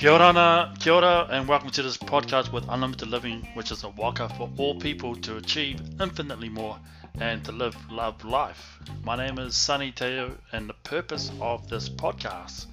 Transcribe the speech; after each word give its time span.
Kia 0.00 0.12
ora, 0.12 0.72
kia 0.78 0.94
ora, 0.94 1.28
and 1.30 1.46
welcome 1.46 1.68
to 1.68 1.82
this 1.82 1.98
podcast 1.98 2.50
with 2.50 2.64
Unlimited 2.70 3.08
Living, 3.08 3.46
which 3.52 3.70
is 3.70 3.84
a 3.84 3.90
waka 3.90 4.30
for 4.30 4.48
all 4.56 4.74
people 4.80 5.14
to 5.16 5.36
achieve 5.36 5.78
infinitely 6.00 6.48
more 6.48 6.78
and 7.20 7.44
to 7.44 7.52
live 7.52 7.76
love 7.90 8.24
life. 8.24 8.78
My 9.04 9.14
name 9.16 9.38
is 9.38 9.54
Sunny 9.54 9.92
Teo, 9.92 10.38
and 10.52 10.66
the 10.66 10.72
purpose 10.72 11.30
of 11.42 11.68
this 11.68 11.90
podcast 11.90 12.64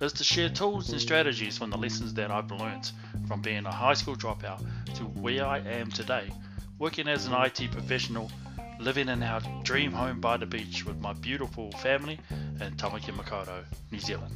is 0.00 0.12
to 0.12 0.22
share 0.22 0.48
tools 0.48 0.90
and 0.90 1.00
strategies 1.00 1.58
from 1.58 1.70
the 1.70 1.76
lessons 1.76 2.14
that 2.14 2.30
I've 2.30 2.52
learned 2.52 2.92
from 3.26 3.42
being 3.42 3.66
a 3.66 3.72
high 3.72 3.94
school 3.94 4.14
dropout 4.14 4.64
to 4.94 5.02
where 5.02 5.44
I 5.44 5.58
am 5.58 5.90
today, 5.90 6.30
working 6.78 7.08
as 7.08 7.26
an 7.26 7.32
IT 7.32 7.72
professional, 7.72 8.30
living 8.78 9.08
in 9.08 9.22
our 9.22 9.40
dream 9.62 9.92
home 9.92 10.20
by 10.20 10.36
the 10.36 10.46
beach 10.46 10.84
with 10.84 10.98
my 11.00 11.12
beautiful 11.14 11.70
family 11.72 12.18
in 12.60 12.74
Tamaki 12.76 13.12
Makaurau, 13.14 13.64
New 13.90 13.98
Zealand. 13.98 14.34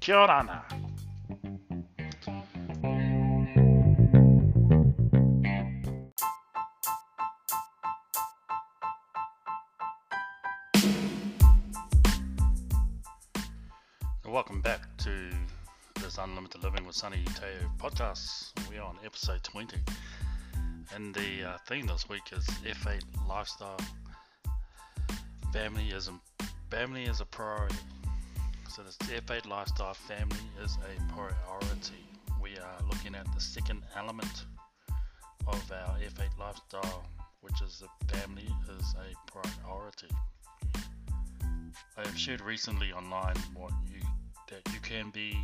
Kia 0.00 0.16
ora. 0.16 0.64
Welcome 14.24 14.60
back 14.60 14.82
to 14.98 15.30
this 16.00 16.18
Unlimited 16.18 16.62
Living 16.62 16.84
with 16.86 16.94
Sunny 16.94 17.24
Teo 17.24 17.70
podcast. 17.78 18.52
We 18.70 18.76
are 18.76 18.86
on 18.86 18.98
episode 19.04 19.42
20. 19.42 19.78
And 20.94 21.14
the 21.14 21.44
uh, 21.44 21.58
theme 21.66 21.86
this 21.86 22.08
week 22.08 22.22
is 22.32 22.44
F8 22.46 23.02
lifestyle. 23.28 23.78
Family 25.52 25.88
is 25.88 26.08
a, 26.08 26.44
family 26.70 27.04
is 27.04 27.20
a 27.20 27.24
priority. 27.24 27.76
So 28.68 28.82
this 28.82 28.96
F8 28.98 29.46
lifestyle 29.46 29.94
family 29.94 30.36
is 30.62 30.76
a 30.76 31.12
priority. 31.12 32.06
We 32.40 32.56
are 32.58 32.78
looking 32.88 33.14
at 33.14 33.26
the 33.34 33.40
second 33.40 33.82
element 33.96 34.44
of 35.46 35.72
our 35.72 35.98
F8 35.98 36.38
lifestyle, 36.38 37.04
which 37.40 37.60
is 37.62 37.82
the 37.82 38.06
family 38.16 38.48
is 38.78 38.94
a 38.94 39.30
priority. 39.30 40.08
I 41.96 42.06
have 42.06 42.18
shared 42.18 42.40
recently 42.40 42.92
online 42.92 43.36
what 43.54 43.72
you 43.92 44.00
that 44.48 44.72
you 44.72 44.80
can 44.80 45.10
be 45.10 45.36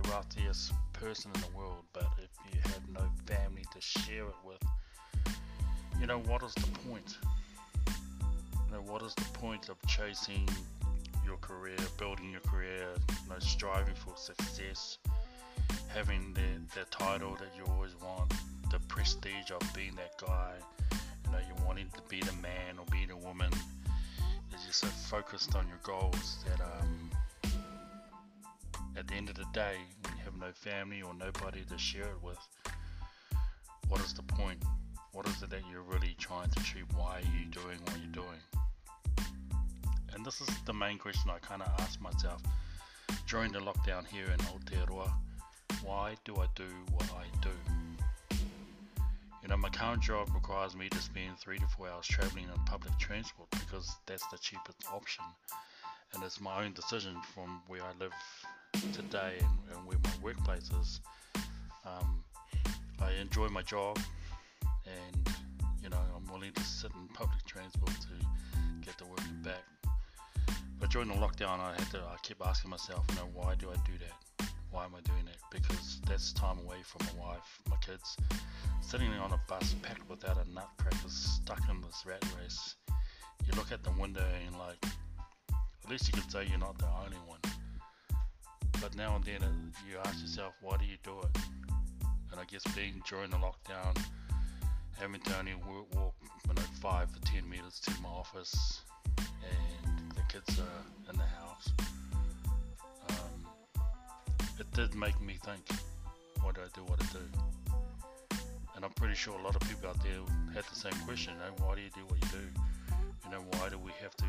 the 0.00 0.08
wealthiest 0.08 0.72
person 0.92 1.30
in 1.34 1.40
the 1.40 1.56
world, 1.56 1.84
but 1.92 2.06
if 2.18 2.30
you 2.52 2.60
have 2.64 2.88
no 2.92 3.10
family 3.26 3.64
to 3.72 3.80
share 3.80 4.26
it 4.26 4.34
with, 4.44 4.62
you 6.00 6.06
know, 6.06 6.18
what 6.20 6.42
is 6.42 6.54
the 6.54 6.66
point? 6.88 7.18
You 7.86 8.72
know, 8.72 8.82
what 8.92 9.02
is 9.02 9.14
the 9.14 9.24
point 9.38 9.68
of 9.68 9.76
chasing 9.86 10.48
your 11.24 11.36
career, 11.38 11.76
building 11.98 12.30
your 12.30 12.40
career, 12.40 12.88
you 13.08 13.30
know, 13.30 13.38
striving 13.38 13.94
for 13.94 14.16
success, 14.16 14.98
having 15.88 16.34
the, 16.34 16.78
the 16.78 16.84
title 16.90 17.36
that 17.36 17.48
you 17.56 17.64
always 17.72 17.94
want, 18.02 18.32
the 18.70 18.78
prestige 18.88 19.50
of 19.50 19.74
being 19.74 19.94
that 19.96 20.18
guy, 20.18 20.52
you 20.92 21.32
know, 21.32 21.38
you 21.38 21.64
wanting 21.66 21.88
to 21.94 22.02
be 22.08 22.20
the 22.20 22.32
man 22.34 22.78
or 22.78 22.84
be 22.90 23.06
the 23.06 23.16
woman, 23.16 23.50
you're 24.50 24.72
so 24.72 24.86
focused 24.86 25.54
on 25.54 25.66
your 25.68 25.78
goals 25.82 26.38
that, 26.46 26.60
um, 26.60 27.10
at 28.96 29.06
the 29.08 29.14
end 29.14 29.28
of 29.28 29.34
the 29.34 29.46
day, 29.52 29.76
when 30.02 30.16
you 30.16 30.24
have 30.24 30.36
no 30.36 30.52
family 30.52 31.02
or 31.02 31.12
nobody 31.14 31.60
to 31.64 31.76
share 31.78 32.04
it 32.04 32.22
with, 32.22 32.38
what 33.88 34.00
is 34.00 34.14
the 34.14 34.22
point? 34.22 34.62
What 35.24 35.36
is 35.36 35.42
it 35.42 35.50
that 35.50 35.62
you're 35.70 35.80
really 35.80 36.14
trying 36.18 36.50
to 36.50 36.60
achieve? 36.60 36.84
Why 36.94 37.16
are 37.16 37.20
you 37.20 37.46
doing 37.50 37.78
what 37.86 37.96
you're 37.96 38.24
doing? 38.24 39.26
And 40.12 40.24
this 40.24 40.42
is 40.42 40.48
the 40.66 40.74
main 40.74 40.98
question 40.98 41.30
I 41.30 41.38
kind 41.38 41.62
of 41.62 41.68
asked 41.80 41.98
myself 41.98 42.42
during 43.26 43.50
the 43.50 43.60
lockdown 43.60 44.06
here 44.06 44.26
in 44.26 44.38
Aotearoa. 44.40 45.10
Why 45.82 46.16
do 46.26 46.36
I 46.36 46.46
do 46.54 46.66
what 46.92 47.10
I 47.12 47.24
do? 47.40 48.36
You 49.42 49.48
know, 49.48 49.56
my 49.56 49.70
current 49.70 50.02
job 50.02 50.28
requires 50.34 50.76
me 50.76 50.90
to 50.90 50.98
spend 50.98 51.38
three 51.38 51.58
to 51.58 51.66
four 51.68 51.88
hours 51.88 52.06
traveling 52.06 52.50
on 52.50 52.62
public 52.66 52.92
transport 52.98 53.48
because 53.52 53.96
that's 54.04 54.26
the 54.26 54.36
cheapest 54.36 54.84
option. 54.92 55.24
And 56.12 56.22
it's 56.22 56.38
my 56.38 56.62
own 56.62 56.74
decision 56.74 57.16
from 57.34 57.62
where 57.66 57.80
I 57.82 57.98
live 57.98 58.12
today 58.92 59.38
and, 59.38 59.74
and 59.74 59.86
where 59.86 59.96
my 60.04 60.10
workplace 60.22 60.70
is. 60.82 61.00
Um, 61.86 62.22
I 63.00 63.12
enjoy 63.20 63.48
my 63.48 63.62
job, 63.62 63.98
and 64.86 65.28
you 65.82 65.88
know 65.88 66.00
I'm 66.14 66.32
willing 66.32 66.52
to 66.52 66.62
sit 66.62 66.90
in 66.94 67.08
public 67.08 67.44
transport 67.46 67.92
to 67.92 68.26
get 68.84 68.98
to 68.98 69.04
work 69.04 69.20
and 69.28 69.42
back. 69.42 69.64
But 70.80 70.90
during 70.90 71.08
the 71.08 71.14
lockdown, 71.14 71.60
I 71.60 71.72
had 71.72 71.90
to. 71.92 71.98
I 71.98 72.16
kept 72.22 72.42
asking 72.42 72.70
myself, 72.70 73.04
you 73.10 73.16
know, 73.16 73.28
why 73.32 73.54
do 73.54 73.70
I 73.70 73.76
do 73.86 73.92
that? 73.98 74.48
Why 74.70 74.84
am 74.84 74.94
I 74.94 75.00
doing 75.02 75.24
that? 75.26 75.38
Because 75.50 76.00
that's 76.06 76.32
time 76.32 76.58
away 76.58 76.78
from 76.82 77.06
my 77.06 77.28
wife, 77.28 77.60
my 77.70 77.76
kids. 77.76 78.16
Sitting 78.80 79.08
on 79.12 79.32
a 79.32 79.40
bus 79.48 79.74
packed 79.82 80.08
without 80.10 80.36
a 80.44 80.50
nutcracker, 80.52 81.08
stuck 81.08 81.60
in 81.70 81.80
this 81.80 82.04
rat 82.06 82.24
race. 82.40 82.74
You 83.46 83.52
look 83.56 83.72
at 83.72 83.82
the 83.84 83.92
window 83.92 84.24
and 84.46 84.58
like, 84.58 84.84
at 85.84 85.90
least 85.90 86.08
you 86.08 86.20
can 86.20 86.28
say 86.28 86.46
you're 86.48 86.58
not 86.58 86.76
the 86.78 86.86
only 87.04 87.18
one 87.26 87.40
but 88.84 88.96
now 88.96 89.16
and 89.16 89.24
then 89.24 89.42
uh, 89.42 89.48
you 89.88 89.96
ask 90.04 90.20
yourself, 90.20 90.52
why 90.60 90.76
do 90.76 90.84
you 90.84 90.98
do 91.02 91.18
it? 91.20 91.40
And 92.30 92.38
I 92.38 92.44
guess 92.44 92.62
being 92.74 93.02
during 93.08 93.30
the 93.30 93.38
lockdown, 93.38 93.96
having 94.98 95.20
to 95.20 95.38
only 95.38 95.54
walk, 95.54 95.94
walk 95.94 96.14
you 96.48 96.54
know, 96.54 96.62
five 96.80 97.12
to 97.12 97.20
ten 97.20 97.48
meters 97.48 97.80
to 97.80 97.90
my 98.02 98.08
office, 98.08 98.82
and 99.18 100.12
the 100.12 100.22
kids 100.32 100.58
are 100.58 101.10
in 101.10 101.16
the 101.16 101.24
house, 101.24 101.72
um, 103.10 103.46
it 104.58 104.70
did 104.72 104.94
make 104.94 105.20
me 105.20 105.38
think, 105.44 105.62
why 106.42 106.52
do 106.52 106.60
I 106.60 106.68
do 106.74 106.82
what 106.84 107.00
I 107.02 107.06
do? 107.12 108.38
And 108.76 108.84
I'm 108.84 108.92
pretty 108.92 109.14
sure 109.14 109.38
a 109.38 109.42
lot 109.42 109.54
of 109.54 109.62
people 109.68 109.88
out 109.88 110.02
there 110.02 110.20
had 110.54 110.64
the 110.64 110.76
same 110.76 110.94
question, 111.06 111.34
you 111.34 111.40
know, 111.40 111.64
why 111.64 111.74
do 111.76 111.80
you 111.80 111.90
do 111.94 112.00
what 112.08 112.20
you 112.22 112.38
do? 112.38 112.94
You 113.24 113.30
know, 113.30 113.44
why 113.52 113.68
do 113.68 113.78
we 113.78 113.92
have 114.02 114.14
to 114.16 114.24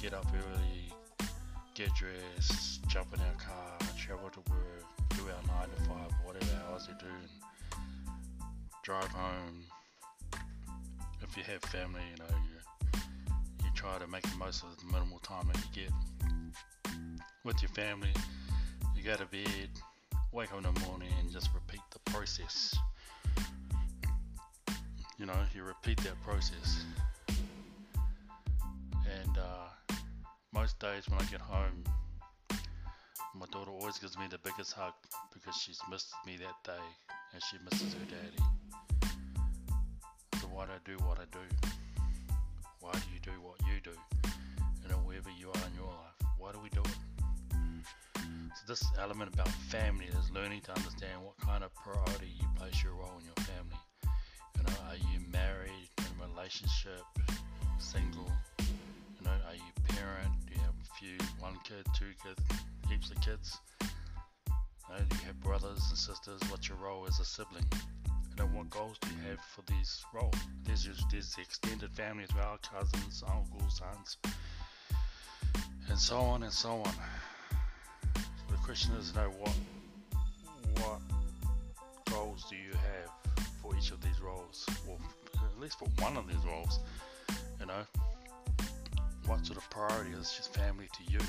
get 0.00 0.14
up 0.14 0.26
early, 0.34 0.92
get 1.74 1.90
dressed, 1.94 2.86
jump 2.88 3.08
in 3.14 3.20
our 3.20 3.34
car, 3.34 3.88
travel 3.96 4.30
to 4.30 4.40
work, 4.50 4.84
do 5.10 5.22
our 5.22 5.58
9 5.58 5.68
to 5.76 5.82
5, 5.84 5.96
whatever 6.24 6.60
hours 6.68 6.88
you 6.88 6.94
do, 6.98 7.76
drive 8.82 9.08
home. 9.08 9.62
If 11.22 11.36
you 11.36 11.42
have 11.44 11.62
family, 11.62 12.00
you 12.10 12.16
know, 12.18 12.34
you, 12.44 13.00
you 13.64 13.70
try 13.74 13.98
to 13.98 14.06
make 14.06 14.22
the 14.22 14.36
most 14.36 14.64
of 14.64 14.76
the 14.78 14.86
minimal 14.92 15.18
time 15.20 15.48
that 15.52 15.56
you 15.56 15.84
get 15.84 15.92
with 17.44 17.62
your 17.62 17.70
family. 17.70 18.10
You 18.96 19.02
go 19.02 19.14
to 19.14 19.26
bed, 19.26 19.70
wake 20.32 20.52
up 20.52 20.58
in 20.58 20.74
the 20.74 20.80
morning, 20.80 21.08
and 21.20 21.30
just 21.30 21.50
repeat 21.54 21.80
the 21.90 21.98
process. 22.10 22.74
You 25.18 25.26
know, 25.26 25.38
you 25.54 25.62
repeat 25.62 25.98
that 25.98 26.20
process. 26.22 26.84
And, 27.28 29.38
uh, 29.38 29.94
most 30.52 30.78
days 30.80 31.08
when 31.08 31.20
I 31.20 31.24
get 31.24 31.40
home, 31.40 31.84
my 33.34 33.46
daughter 33.52 33.70
always 33.70 33.98
gives 33.98 34.18
me 34.18 34.24
the 34.28 34.38
biggest 34.38 34.72
hug 34.72 34.94
because 35.32 35.56
she's 35.56 35.80
missed 35.90 36.12
me 36.26 36.36
that 36.38 36.64
day 36.64 36.82
and 37.32 37.42
she 37.42 37.56
misses 37.64 37.94
her 37.94 38.04
daddy. 38.06 38.79
Why 40.60 40.66
do 40.66 40.72
I 40.72 40.84
do 40.84 41.04
what 41.06 41.16
I 41.16 41.24
do? 41.32 41.70
Why 42.80 42.92
do 42.92 43.00
you 43.14 43.20
do 43.24 43.30
what 43.40 43.56
you 43.64 43.80
do? 43.82 43.96
You 44.82 44.88
know, 44.90 45.00
wherever 45.08 45.30
you 45.30 45.48
are 45.48 45.66
in 45.66 45.74
your 45.74 45.86
life, 45.86 46.36
why 46.36 46.52
do 46.52 46.58
we 46.60 46.68
do 46.68 46.82
it? 46.82 46.98
So 48.20 48.62
this 48.68 48.84
element 49.00 49.32
about 49.32 49.48
family 49.72 50.04
is 50.04 50.30
learning 50.30 50.60
to 50.68 50.76
understand 50.76 51.24
what 51.24 51.38
kind 51.38 51.64
of 51.64 51.74
priority 51.76 52.28
you 52.38 52.46
place 52.58 52.84
your 52.84 52.92
role 52.92 53.16
in 53.18 53.24
your 53.24 53.40
family. 53.48 53.80
You 54.58 54.64
know, 54.64 54.76
are 54.90 54.96
you 54.96 55.24
married, 55.32 55.88
in 55.96 56.04
a 56.20 56.28
relationship, 56.28 57.08
single? 57.78 58.30
You 58.58 59.24
know, 59.24 59.32
are 59.48 59.54
you 59.54 59.72
parent? 59.88 60.28
Do 60.46 60.56
you 60.56 60.60
have 60.60 60.76
a 60.76 60.92
few, 61.00 61.16
one 61.38 61.56
kid, 61.64 61.86
two 61.96 62.12
kids, 62.22 62.42
heaps 62.86 63.10
of 63.10 63.18
kids? 63.22 63.56
You, 63.80 63.88
know, 64.90 65.04
do 65.08 65.16
you 65.16 65.24
have 65.24 65.40
brothers 65.40 65.80
and 65.88 65.96
sisters? 65.96 66.42
What's 66.50 66.68
your 66.68 66.76
role 66.76 67.06
as 67.08 67.18
a 67.18 67.24
sibling? 67.24 67.64
Know, 68.38 68.46
what 68.46 68.70
goals 68.70 68.96
do 69.00 69.08
you 69.08 69.30
have 69.30 69.40
for 69.40 69.62
this 69.62 70.04
role? 70.14 70.32
There's, 70.64 70.88
there's 71.10 71.34
the 71.34 71.42
extended 71.42 71.90
family 71.92 72.24
as 72.24 72.34
well, 72.34 72.58
cousins, 72.62 73.22
uncles, 73.26 73.82
aunts, 73.94 74.16
and 75.88 75.98
so 75.98 76.18
on 76.18 76.42
and 76.42 76.52
so 76.52 76.70
on. 76.70 76.94
The 78.50 78.56
question 78.64 78.94
is, 78.94 79.12
you 79.12 79.20
know, 79.20 79.30
what, 79.38 79.54
what 80.78 81.00
goals 82.10 82.46
do 82.48 82.56
you 82.56 82.72
have 82.72 83.46
for 83.62 83.76
each 83.76 83.90
of 83.90 84.00
these 84.00 84.20
roles? 84.20 84.66
Or 84.88 84.96
at 85.34 85.60
least 85.60 85.78
for 85.78 85.88
one 86.02 86.16
of 86.16 86.26
these 86.26 86.44
roles, 86.46 86.80
you 87.60 87.66
know? 87.66 87.84
what 89.30 89.46
sort 89.46 89.58
of 89.58 89.70
priority 89.70 90.10
is 90.10 90.32
just 90.32 90.52
family 90.52 90.88
to 90.92 91.12
you. 91.12 91.20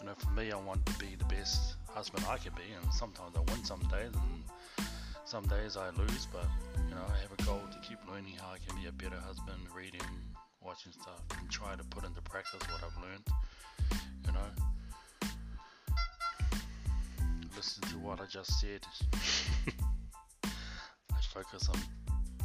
You 0.00 0.06
know, 0.06 0.14
for 0.14 0.30
me, 0.32 0.52
I 0.52 0.56
want 0.56 0.84
to 0.84 0.92
be 0.98 1.16
the 1.18 1.24
best 1.24 1.76
husband 1.88 2.26
I 2.28 2.36
can 2.36 2.52
be, 2.52 2.62
and 2.78 2.92
sometimes 2.92 3.34
I 3.34 3.40
win 3.50 3.64
some 3.64 3.80
days, 3.90 4.12
and 4.12 4.42
some 5.26 5.44
days 5.46 5.76
I 5.76 5.90
lose. 5.90 6.26
But 6.32 6.46
you 6.88 6.94
know, 6.94 7.02
I 7.06 7.18
have 7.20 7.32
a 7.38 7.42
goal 7.42 7.60
to 7.70 7.78
keep 7.86 7.98
learning 8.08 8.34
how 8.40 8.52
I 8.54 8.58
can 8.58 8.80
be 8.80 8.88
a 8.88 8.92
better 8.92 9.20
husband, 9.20 9.58
reading 9.74 10.00
watching 10.64 10.92
stuff 10.92 11.22
and 11.38 11.48
try 11.50 11.76
to 11.76 11.84
put 11.84 12.04
into 12.04 12.20
practice 12.22 12.60
what 12.70 12.82
I've 12.82 13.02
learned. 13.02 13.26
You 14.26 14.32
know, 14.32 14.48
listen 17.54 17.82
to 17.82 17.98
what 17.98 18.20
I 18.20 18.26
just 18.26 18.58
said. 18.60 18.80
I 20.44 21.20
focus 21.32 21.68
on 21.68 21.80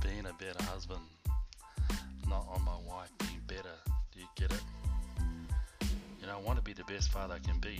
being 0.01 0.25
a 0.25 0.33
better 0.33 0.63
husband, 0.65 1.01
not 2.27 2.45
on 2.53 2.63
my 2.63 2.77
wife 2.87 3.09
being 3.19 3.41
better. 3.47 3.75
Do 4.13 4.19
you 4.19 4.27
get 4.35 4.51
it? 4.51 4.61
You 6.19 6.27
know, 6.27 6.37
I 6.37 6.41
want 6.41 6.57
to 6.59 6.63
be 6.63 6.73
the 6.73 6.83
best 6.83 7.11
father 7.11 7.35
I 7.35 7.39
can 7.39 7.59
be. 7.59 7.79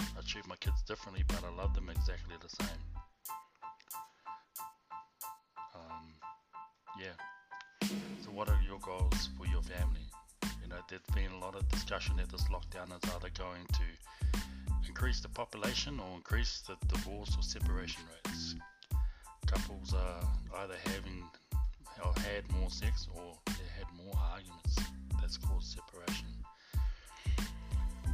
I 0.00 0.20
treat 0.26 0.46
my 0.48 0.56
kids 0.56 0.82
differently, 0.82 1.22
but 1.28 1.44
I 1.44 1.54
love 1.56 1.74
them 1.74 1.88
exactly 1.88 2.34
the 2.40 2.48
same. 2.48 2.87
What 8.38 8.48
are 8.48 8.62
your 8.64 8.78
goals 8.78 9.30
for 9.36 9.48
your 9.48 9.62
family? 9.62 10.06
You 10.62 10.68
know, 10.68 10.76
there's 10.88 11.02
been 11.12 11.32
a 11.32 11.44
lot 11.44 11.56
of 11.56 11.68
discussion 11.70 12.18
that 12.18 12.28
this 12.28 12.44
lockdown 12.44 12.86
is 12.94 13.10
either 13.10 13.30
going 13.36 13.66
to 13.72 14.38
increase 14.86 15.18
the 15.18 15.28
population 15.28 15.98
or 15.98 16.14
increase 16.14 16.62
the 16.68 16.76
divorce 16.86 17.36
or 17.36 17.42
separation 17.42 18.04
rates. 18.14 18.54
Couples 19.48 19.92
are 19.92 20.22
either 20.62 20.76
having 20.84 21.24
or 22.04 22.12
had 22.22 22.48
more 22.52 22.70
sex 22.70 23.08
or 23.12 23.34
they 23.46 23.68
had 23.76 23.88
more 24.04 24.14
arguments. 24.32 24.78
That's 25.20 25.36
caused 25.36 25.76
separation. 25.76 26.28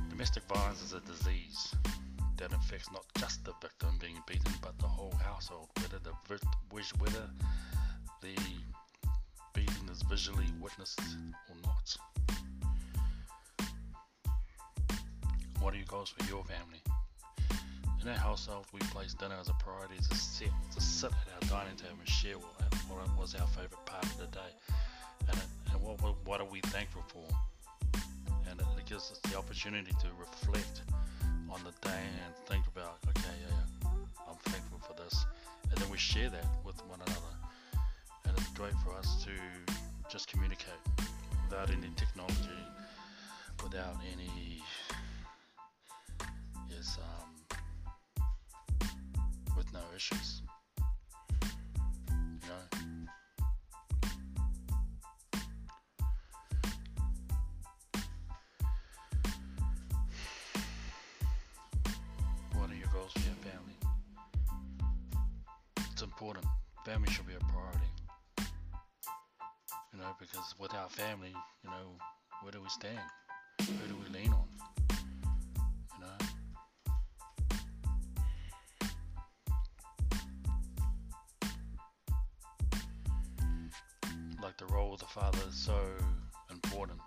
Domestic 0.08 0.44
violence 0.44 0.82
is 0.82 0.94
a 0.94 1.00
disease 1.00 1.74
that 2.38 2.50
affects 2.54 2.90
not 2.90 3.04
just 3.18 3.44
the 3.44 3.52
victim 3.60 3.98
being 4.00 4.22
beaten, 4.26 4.54
but 4.62 4.78
the 4.78 4.88
whole 4.88 5.12
household, 5.22 5.68
whether 5.82 5.98
the 5.98 6.12
whether 6.98 7.28
the 8.22 8.34
is 9.94 10.02
visually 10.02 10.46
witnessed 10.60 11.00
or 11.48 11.56
not. 11.62 11.96
What 15.60 15.72
are 15.72 15.76
your 15.76 15.86
goals 15.86 16.10
for 16.10 16.24
your 16.28 16.42
family? 16.44 16.82
In 18.02 18.08
our 18.08 18.16
household, 18.16 18.66
we 18.72 18.80
place 18.80 19.14
dinner 19.14 19.36
as 19.40 19.48
a 19.48 19.54
priority 19.54 19.96
to 19.96 20.14
sit, 20.16 20.50
to 20.74 20.80
sit 20.80 21.10
at 21.12 21.44
our 21.44 21.48
dining 21.48 21.76
table 21.76 21.96
and 21.98 22.08
share 22.08 22.34
what, 22.34 22.74
what 22.88 23.18
was 23.18 23.34
our 23.36 23.46
favourite 23.46 23.86
part 23.86 24.04
of 24.04 24.18
the 24.18 24.26
day 24.26 24.52
and, 25.28 25.40
and 25.72 25.80
what, 25.80 25.98
what 26.26 26.40
are 26.40 26.46
we 26.46 26.60
thankful 26.60 27.04
for. 27.06 27.24
And 28.50 28.60
it, 28.60 28.66
it 28.76 28.86
gives 28.86 29.12
us 29.12 29.20
the 29.30 29.38
opportunity 29.38 29.92
to 29.92 30.08
reflect 30.18 30.82
on 31.48 31.60
the 31.62 31.88
day 31.88 32.02
and 32.24 32.34
think 32.46 32.66
about, 32.66 32.98
okay, 33.10 33.30
yeah, 33.46 33.56
yeah, 33.82 33.90
I'm 34.28 34.36
thankful 34.52 34.80
for 34.80 35.00
this. 35.00 35.24
And 35.70 35.78
then 35.80 35.88
we 35.88 35.98
share 35.98 36.30
that 36.30 36.46
with 36.64 36.76
one 36.86 37.00
another. 37.06 37.34
And 38.26 38.36
it's 38.36 38.48
great 38.50 38.74
for 38.84 38.92
us 38.96 39.24
to 39.24 39.30
just 40.14 40.28
communicate 40.28 40.68
without 41.50 41.68
any 41.70 41.90
technology, 41.96 42.60
without 43.64 43.96
any 44.12 44.62
is 46.78 46.98
um, 47.02 47.58
with 49.56 49.72
no 49.72 49.80
issues. 49.96 50.42
You 52.12 52.48
know. 52.48 53.08
What 62.52 62.70
are 62.70 62.76
your 62.76 62.86
goals 62.92 63.10
for 63.14 63.18
your 63.18 63.34
family? 63.42 63.76
It's 65.92 66.02
important. 66.02 66.46
Family 66.86 67.10
should 67.10 67.26
be 67.26 67.34
a 67.34 67.43
because 70.30 70.54
without 70.58 70.90
family, 70.90 71.34
you 71.62 71.70
know, 71.70 71.96
where 72.42 72.52
do 72.52 72.60
we 72.60 72.68
stand? 72.68 72.98
Who 73.60 73.88
do 73.88 73.96
we 73.96 74.18
lean 74.18 74.32
on? 74.32 74.48
You 75.94 76.00
know? 76.00 76.18
like 84.42 84.56
the 84.58 84.66
role 84.66 84.94
of 84.94 85.00
the 85.00 85.06
father 85.06 85.38
is 85.48 85.56
so 85.56 85.78
important, 86.50 86.98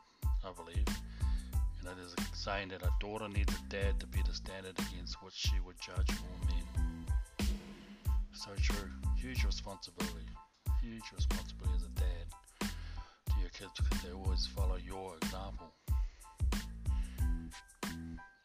I 0.45 0.51
believe. 0.51 0.77
You 0.77 1.85
know, 1.85 1.95
there's 1.95 2.13
a 2.13 2.35
saying 2.35 2.69
that 2.69 2.81
a 2.83 2.91
daughter 2.99 3.27
needs 3.29 3.53
a 3.53 3.69
dad 3.69 3.99
to 3.99 4.07
be 4.07 4.21
the 4.27 4.33
standard 4.33 4.77
against 4.91 5.21
which 5.23 5.35
she 5.35 5.59
would 5.65 5.79
judge 5.79 6.09
all 6.09 6.39
men. 6.47 7.47
So 8.33 8.51
true. 8.61 8.89
Huge 9.17 9.43
responsibility. 9.43 10.27
Huge 10.81 11.11
responsibility 11.15 11.75
as 11.77 11.83
a 11.83 11.89
dad 11.99 12.16
kids 13.57 13.71
because 13.77 14.01
they 14.03 14.11
always 14.11 14.45
follow 14.47 14.77
your 14.85 15.15
example. 15.21 15.73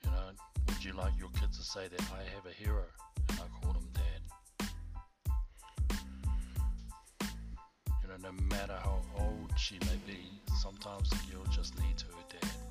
You 0.05 0.11
know, 0.11 0.31
would 0.69 0.85
you 0.85 0.93
like 0.94 1.12
your 1.19 1.29
kids 1.38 1.59
to 1.59 1.64
say 1.64 1.88
that 1.88 2.00
I 2.12 2.23
have 2.35 2.47
a 2.47 2.55
hero 2.55 2.85
and 3.29 3.38
I 3.38 3.47
call 3.62 3.75
him 3.75 3.88
dad? 3.93 4.69
You 8.03 8.09
know, 8.09 8.17
no 8.23 8.32
matter 8.56 8.79
how 8.82 9.00
old 9.19 9.53
she 9.59 9.75
may 9.81 9.99
be, 10.06 10.19
sometimes 10.61 11.11
girl 11.31 11.44
just 11.50 11.79
needs 11.81 12.03
her 12.03 12.08
dad. 12.31 12.62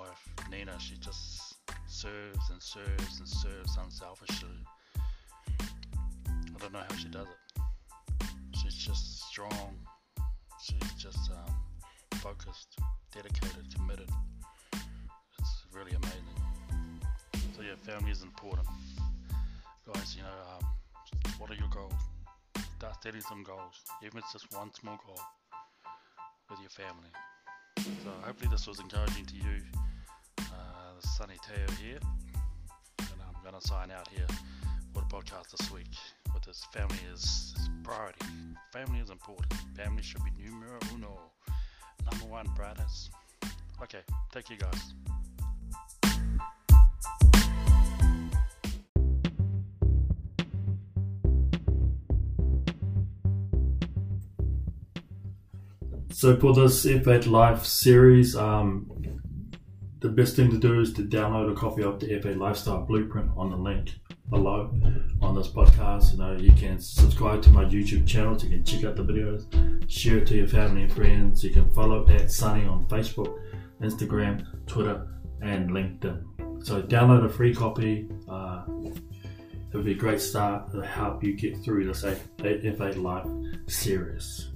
Wife 0.00 0.50
Nina, 0.50 0.78
she 0.78 0.96
just 0.96 1.56
serves 1.86 2.50
and 2.50 2.62
serves 2.62 3.18
and 3.18 3.28
serves 3.28 3.76
unselfishly. 3.76 4.48
I 5.60 6.58
don't 6.58 6.72
know 6.72 6.82
how 6.88 6.96
she 6.96 7.08
does 7.08 7.26
it. 7.28 7.62
She's 8.56 8.74
just 8.74 9.22
strong. 9.28 9.76
She's 10.62 10.92
just 10.94 11.30
um, 11.30 11.54
focused, 12.18 12.78
dedicated, 13.14 13.66
committed. 13.74 14.08
It's 15.38 15.64
really 15.72 15.92
amazing. 15.92 16.38
So 17.56 17.62
yeah, 17.62 17.76
family 17.82 18.10
is 18.10 18.22
important, 18.22 18.68
guys. 19.86 20.16
You 20.16 20.22
know, 20.22 20.38
um, 20.56 20.66
what 21.38 21.50
are 21.50 21.54
your 21.54 21.68
goals? 21.68 21.92
Start 22.78 23.02
setting 23.02 23.20
some 23.20 23.42
goals, 23.42 23.74
even 24.02 24.18
if 24.18 24.24
it's 24.24 24.32
just 24.32 24.54
one 24.54 24.72
small 24.72 24.98
goal 25.06 25.20
with 26.48 26.60
your 26.60 26.70
family. 26.70 27.10
So 28.04 28.10
hopefully 28.22 28.48
this 28.50 28.66
was 28.66 28.80
encouraging 28.80 29.26
to 29.26 29.36
you. 29.36 29.79
Sunny 31.02 31.36
Teo 31.46 31.76
here, 31.76 31.98
and 32.98 33.20
I'm 33.26 33.42
going 33.42 33.60
to 33.60 33.66
sign 33.66 33.90
out 33.90 34.08
here 34.08 34.26
for 34.92 35.00
the 35.00 35.06
podcast 35.06 35.56
this 35.56 35.70
week. 35.70 35.94
With 36.34 36.44
this, 36.44 36.64
family 36.72 36.98
is, 37.12 37.54
priority. 37.82 38.24
Family 38.72 39.00
is 39.00 39.10
important. 39.10 39.52
Family 39.76 40.02
should 40.02 40.22
be 40.24 40.30
numero 40.42 40.78
uno, 40.94 41.18
number 42.10 42.26
one, 42.26 42.46
brothers. 42.56 43.10
Okay, 43.82 44.00
thank 44.32 44.50
you 44.50 44.56
guys. 44.56 44.94
So 56.12 56.36
for 56.36 56.52
this 56.52 56.84
F8 56.84 57.26
Life 57.30 57.64
series, 57.64 58.36
um, 58.36 58.90
the 60.00 60.08
best 60.08 60.34
thing 60.34 60.50
to 60.50 60.58
do 60.58 60.80
is 60.80 60.92
to 60.94 61.02
download 61.02 61.52
a 61.52 61.54
copy 61.54 61.82
of 61.82 62.00
the 62.00 62.06
F8 62.06 62.38
Lifestyle 62.38 62.80
Blueprint 62.80 63.30
on 63.36 63.50
the 63.50 63.56
link 63.56 63.94
below 64.30 64.72
on 65.20 65.34
this 65.34 65.48
podcast. 65.48 66.12
You 66.12 66.18
know, 66.18 66.36
you 66.36 66.52
can 66.52 66.78
subscribe 66.78 67.42
to 67.42 67.50
my 67.50 67.64
YouTube 67.64 68.06
channel 68.06 68.38
so 68.38 68.46
you 68.46 68.56
can 68.56 68.64
check 68.64 68.84
out 68.84 68.96
the 68.96 69.04
videos, 69.04 69.44
share 69.90 70.18
it 70.18 70.26
to 70.28 70.36
your 70.36 70.48
family 70.48 70.84
and 70.84 70.92
friends. 70.92 71.44
You 71.44 71.50
can 71.50 71.70
follow 71.72 72.08
at 72.08 72.30
Sunny 72.30 72.64
on 72.64 72.86
Facebook, 72.86 73.38
Instagram, 73.82 74.46
Twitter, 74.66 75.06
and 75.42 75.70
LinkedIn. 75.70 76.64
So 76.64 76.82
download 76.82 77.26
a 77.26 77.28
free 77.28 77.54
copy. 77.54 78.08
Uh, 78.28 78.64
it 79.72 79.76
would 79.76 79.84
be 79.84 79.92
a 79.92 79.96
great 79.96 80.20
start 80.20 80.72
to 80.72 80.84
help 80.84 81.22
you 81.22 81.36
get 81.36 81.58
through 81.58 81.86
this 81.86 82.02
F8 82.04 83.02
Life 83.02 83.26
series. 83.70 84.49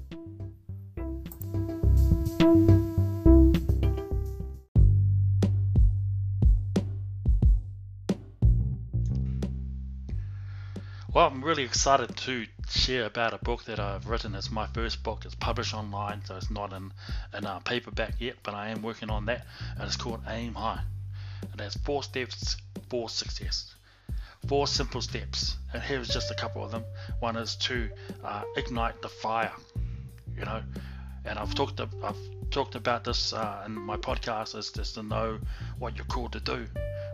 Well, 11.14 11.28
I'm 11.28 11.44
really 11.44 11.62
excited 11.62 12.16
to 12.16 12.44
share 12.68 13.04
about 13.04 13.34
a 13.34 13.38
book 13.38 13.66
that 13.66 13.78
I've 13.78 14.08
written. 14.08 14.34
It's 14.34 14.50
my 14.50 14.66
first 14.66 15.04
book. 15.04 15.24
It's 15.24 15.36
published 15.36 15.72
online, 15.72 16.22
so 16.24 16.34
it's 16.34 16.50
not 16.50 16.72
in, 16.72 16.92
in 17.32 17.46
uh, 17.46 17.60
paperback 17.60 18.14
yet, 18.18 18.34
but 18.42 18.52
I 18.54 18.70
am 18.70 18.82
working 18.82 19.10
on 19.10 19.26
that. 19.26 19.46
And 19.76 19.84
it's 19.84 19.94
called 19.94 20.22
Aim 20.26 20.54
High. 20.54 20.82
It 21.54 21.60
has 21.60 21.74
four 21.74 22.02
steps 22.02 22.56
for 22.90 23.08
success. 23.08 23.76
four 24.48 24.66
simple 24.66 25.00
steps, 25.00 25.56
and 25.72 25.80
here's 25.80 26.08
just 26.08 26.32
a 26.32 26.34
couple 26.34 26.64
of 26.64 26.72
them. 26.72 26.84
One 27.20 27.36
is 27.36 27.54
to 27.56 27.88
uh, 28.24 28.42
ignite 28.56 29.00
the 29.00 29.08
fire, 29.08 29.52
you 30.36 30.44
know, 30.44 30.62
and 31.24 31.38
I've 31.38 31.54
talked 31.54 31.80
I've 31.80 32.50
talked 32.50 32.74
about 32.74 33.04
this 33.04 33.32
uh, 33.32 33.62
in 33.66 33.72
my 33.72 33.96
podcast. 33.96 34.56
Is 34.56 34.70
just 34.70 34.94
to 34.94 35.02
know 35.02 35.38
what 35.78 35.96
you're 35.96 36.06
called 36.06 36.32
to 36.32 36.40
do, 36.40 36.66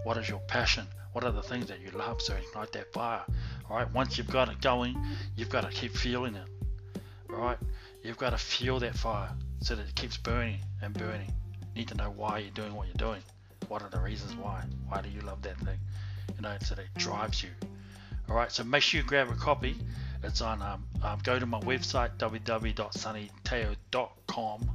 what 0.05 0.17
is 0.17 0.29
your 0.29 0.41
passion, 0.49 0.87
what 1.13 1.25
are 1.25 1.33
the 1.33 1.43
things 1.43 1.67
that 1.67 1.81
you 1.81 1.91
love, 1.91 2.21
so 2.21 2.35
ignite 2.35 2.73
that 2.73 2.93
fire. 2.93 3.25
Right, 3.71 3.91
once 3.95 4.19
you've 4.19 4.27
got 4.27 4.51
it 4.51 4.61
going, 4.61 5.01
you've 5.37 5.49
got 5.49 5.61
to 5.61 5.71
keep 5.71 5.97
fueling 5.97 6.35
it. 6.35 6.49
Right, 7.29 7.57
you've 8.03 8.19
got 8.19 8.31
to 8.31 8.39
fuel 8.39 8.81
that 8.81 8.97
fire 8.97 9.31
so 9.61 9.77
that 9.77 9.87
it 9.87 9.95
keeps 9.95 10.17
burning 10.17 10.59
and 10.83 10.93
burning. 10.93 11.33
You 11.75 11.83
need 11.83 11.89
to 11.89 11.95
know 11.95 12.11
why 12.11 12.39
you're 12.39 12.51
doing 12.51 12.75
what 12.75 12.89
you're 12.89 12.97
doing. 12.97 13.23
What 13.69 13.83
are 13.83 13.89
the 13.89 14.01
reasons 14.01 14.35
why? 14.35 14.65
Why 14.89 15.03
do 15.03 15.09
you 15.09 15.21
love 15.21 15.41
that 15.43 15.57
thing? 15.59 15.79
You 16.35 16.43
know, 16.43 16.57
so 16.65 16.75
that 16.75 16.83
it 16.83 16.93
drives 16.97 17.45
you. 17.45 17.51
All 18.29 18.35
right, 18.35 18.51
so 18.51 18.65
make 18.65 18.83
sure 18.83 19.01
you 19.01 19.07
grab 19.07 19.31
a 19.31 19.35
copy. 19.35 19.77
It's 20.25 20.41
on. 20.41 20.61
Um, 20.63 20.85
um, 21.05 21.21
go 21.23 21.39
to 21.39 21.47
my 21.47 21.61
website 21.61 22.17
www.sunnyteo.com 22.19 24.71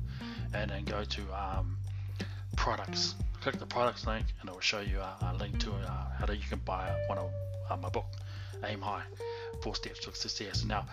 and 0.54 0.72
then 0.72 0.86
go 0.86 1.04
to 1.04 1.22
um, 1.34 1.76
products. 2.56 3.16
Click 3.42 3.60
the 3.60 3.66
products 3.66 4.08
link, 4.08 4.26
and 4.40 4.50
it 4.50 4.54
will 4.54 4.62
show 4.62 4.80
you 4.80 5.00
a, 5.00 5.18
a 5.22 5.34
link 5.38 5.60
to 5.60 5.74
uh, 5.74 6.06
how 6.18 6.32
you 6.32 6.48
can 6.48 6.60
buy 6.60 6.96
one 7.08 7.18
of 7.18 7.30
uh, 7.70 7.76
my 7.78 7.90
book, 7.90 8.06
Aim 8.64 8.82
High: 8.82 9.04
Four 9.62 9.76
Steps 9.76 10.00
to 10.02 10.16
Success. 10.16 10.64
Now, 10.64 10.86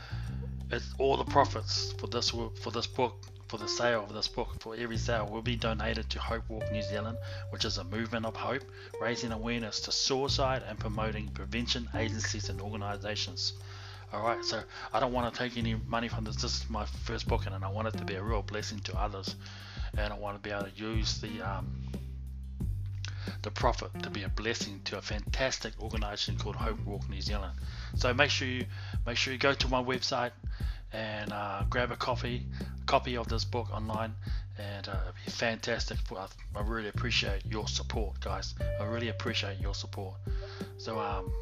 it's 0.70 0.94
all 0.98 1.16
the 1.16 1.24
profits 1.24 1.92
for 1.98 2.06
this 2.06 2.30
for 2.30 2.70
this 2.70 2.86
book 2.86 3.14
for 3.52 3.58
the 3.58 3.68
sale 3.68 4.02
of 4.02 4.14
this 4.14 4.28
book 4.28 4.48
for 4.60 4.74
every 4.74 4.96
sale 4.96 5.26
will 5.26 5.42
be 5.42 5.56
donated 5.56 6.08
to 6.08 6.18
Hope 6.18 6.48
Walk 6.48 6.72
New 6.72 6.80
Zealand, 6.80 7.18
which 7.50 7.66
is 7.66 7.76
a 7.76 7.84
movement 7.84 8.24
of 8.24 8.34
hope, 8.34 8.62
raising 8.98 9.30
awareness 9.30 9.80
to 9.80 9.92
suicide 9.92 10.62
and 10.66 10.78
promoting 10.78 11.28
prevention 11.28 11.86
agencies 11.94 12.48
and 12.48 12.62
organizations. 12.62 13.52
Alright, 14.14 14.44
so 14.44 14.62
I 14.92 15.00
don't 15.00 15.12
want 15.12 15.32
to 15.32 15.38
take 15.38 15.58
any 15.58 15.74
money 15.86 16.08
from 16.08 16.24
this. 16.24 16.36
This 16.36 16.62
is 16.62 16.70
my 16.70 16.86
first 17.04 17.28
book, 17.28 17.44
and 17.44 17.54
I 17.64 17.68
want 17.68 17.88
it 17.88 17.98
to 17.98 18.04
be 18.04 18.14
a 18.14 18.22
real 18.22 18.42
blessing 18.42 18.78
to 18.80 18.98
others. 18.98 19.36
And 19.98 20.12
I 20.12 20.18
want 20.18 20.42
to 20.42 20.48
be 20.48 20.54
able 20.54 20.70
to 20.70 20.74
use 20.74 21.20
the 21.20 21.42
um, 21.42 21.66
the 23.42 23.50
profit 23.50 23.90
to 24.02 24.10
be 24.10 24.22
a 24.22 24.28
blessing 24.28 24.80
to 24.84 24.98
a 24.98 25.02
fantastic 25.02 25.72
organization 25.80 26.36
called 26.36 26.56
Hope 26.56 26.78
Walk 26.84 27.08
New 27.08 27.20
Zealand. 27.20 27.52
So 27.96 28.12
make 28.14 28.30
sure 28.30 28.48
you 28.48 28.66
make 29.06 29.16
sure 29.16 29.32
you 29.32 29.38
go 29.38 29.54
to 29.54 29.68
my 29.68 29.82
website 29.82 30.32
and 30.92 31.32
uh, 31.32 31.62
grab 31.70 31.90
a 31.90 31.96
copy 31.96 32.46
copy 32.86 33.16
of 33.16 33.28
this 33.28 33.44
book 33.44 33.70
online. 33.72 34.14
And 34.58 34.88
uh, 34.88 34.96
it'd 35.04 35.14
be 35.24 35.30
fantastic. 35.30 35.98
For, 35.98 36.18
I 36.18 36.60
really 36.62 36.88
appreciate 36.88 37.44
your 37.46 37.66
support 37.68 38.20
guys. 38.20 38.54
I 38.80 38.84
really 38.84 39.08
appreciate 39.08 39.60
your 39.60 39.74
support. 39.74 40.14
So 40.78 40.98
um, 40.98 41.32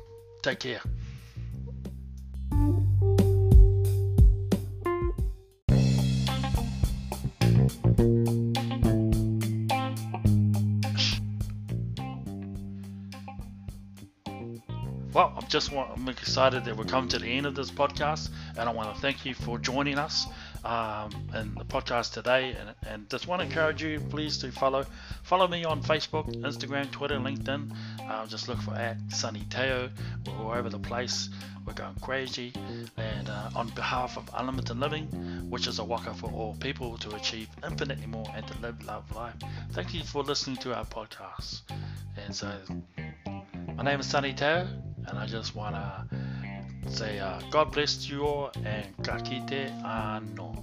take 0.43 0.61
care 0.61 0.81
Well, 15.13 15.33
I'm 15.37 15.49
just 15.49 15.73
want, 15.73 15.91
I'm 15.97 16.09
excited 16.09 16.65
that 16.67 16.77
we're 16.77 16.85
coming 16.85 17.09
to 17.09 17.19
the 17.19 17.27
end 17.27 17.45
of 17.45 17.57
this 17.57 17.69
podcast, 17.69 18.31
and 18.57 18.69
I 18.69 18.73
want 18.73 18.95
to 18.95 19.01
thank 19.01 19.27
you 19.27 19.35
for 19.35 19.59
joining 19.59 19.99
us 19.99 20.27
um, 20.65 21.11
in 21.35 21.53
the 21.57 21.65
podcast 21.65 22.13
today. 22.13 22.55
And, 22.57 22.75
and 22.87 23.11
just 23.11 23.27
want 23.27 23.43
to 23.43 23.47
encourage 23.49 23.83
you, 23.83 23.99
please, 23.99 24.39
to 24.39 24.53
follow 24.53 24.87
follow 25.25 25.49
me 25.49 25.65
on 25.65 25.83
Facebook, 25.83 26.33
Instagram, 26.37 26.89
Twitter, 26.93 27.17
LinkedIn. 27.17 27.75
Uh, 28.09 28.25
just 28.27 28.47
look 28.49 28.61
for 28.63 28.75
at 28.75 28.99
Sunny 29.09 29.45
Teo. 29.51 29.91
We're 30.27 30.45
all 30.45 30.53
over 30.53 30.69
the 30.69 30.79
place. 30.79 31.29
We're 31.67 31.73
going 31.73 31.97
crazy. 32.01 32.53
And 32.97 33.29
uh, 33.29 33.51
on 33.57 33.71
behalf 33.71 34.17
of 34.17 34.31
Unlimited 34.33 34.79
Living, 34.79 35.07
which 35.51 35.67
is 35.67 35.81
a 35.81 35.85
waka 35.85 36.15
for 36.15 36.31
all 36.31 36.55
people 36.61 36.97
to 36.99 37.17
achieve 37.17 37.49
infinitely 37.65 38.07
more 38.07 38.31
and 38.37 38.47
to 38.47 38.57
live 38.61 38.81
love 38.85 39.11
life. 39.17 39.35
Thank 39.73 39.93
you 39.93 40.05
for 40.05 40.23
listening 40.23 40.59
to 40.59 40.73
our 40.73 40.85
podcast. 40.85 41.63
And 42.17 42.33
so, 42.33 42.53
my 43.75 43.83
name 43.83 43.99
is 43.99 44.07
Sunny 44.07 44.33
Teo 44.33 44.69
and 45.07 45.19
I 45.19 45.27
just 45.27 45.55
want 45.55 45.75
to 45.75 46.91
say 46.91 47.19
uh, 47.19 47.41
God 47.51 47.73
bless 47.73 48.09
you 48.09 48.23
all 48.25 48.51
and 48.65 48.87
ka 49.03 49.19
kite 49.19 49.71
ano. 49.85 50.55